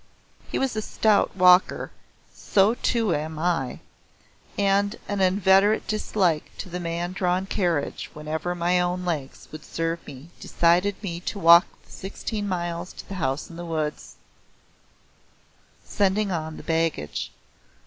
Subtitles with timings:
[0.51, 1.91] He was a stout walker,
[2.33, 3.81] so too am I,
[4.57, 10.03] and an inveterate dislike to the man drawn carriage whenever my own legs would serve
[10.07, 14.15] me decided me to walk the sixteen miles to the House in the Woods,
[15.85, 17.31] sending on the baggage.